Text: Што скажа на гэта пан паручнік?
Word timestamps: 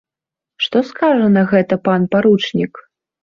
Што 0.67 0.81
скажа 0.91 1.27
на 1.35 1.43
гэта 1.53 1.79
пан 1.89 2.09
паручнік? 2.15 2.73